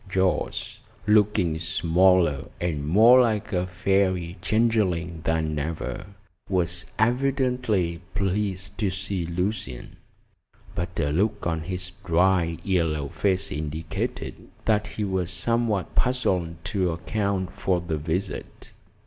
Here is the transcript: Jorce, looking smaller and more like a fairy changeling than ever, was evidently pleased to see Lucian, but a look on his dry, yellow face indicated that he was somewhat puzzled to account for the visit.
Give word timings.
Jorce, 0.09 0.79
looking 1.05 1.59
smaller 1.59 2.45
and 2.59 2.87
more 2.87 3.21
like 3.21 3.53
a 3.53 3.67
fairy 3.67 4.35
changeling 4.41 5.21
than 5.25 5.59
ever, 5.59 6.07
was 6.49 6.87
evidently 6.97 8.01
pleased 8.15 8.79
to 8.79 8.89
see 8.89 9.27
Lucian, 9.27 9.97
but 10.73 10.99
a 10.99 11.11
look 11.11 11.45
on 11.45 11.61
his 11.61 11.91
dry, 12.03 12.57
yellow 12.63 13.09
face 13.09 13.51
indicated 13.51 14.47
that 14.65 14.87
he 14.87 15.03
was 15.03 15.29
somewhat 15.29 15.93
puzzled 15.93 16.55
to 16.65 16.89
account 16.89 17.53
for 17.53 17.79
the 17.79 17.97
visit. 17.99 18.73